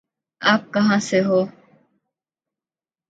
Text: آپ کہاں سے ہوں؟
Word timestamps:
آپ 0.41 0.61
کہاں 0.73 0.99
سے 0.99 1.21
ہوں؟ 1.21 1.45